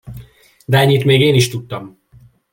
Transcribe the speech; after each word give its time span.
De 0.65 0.77
ennyit 0.77 1.05
még 1.05 1.21
én 1.21 1.33
is 1.35 1.49
tudtam! 1.49 1.97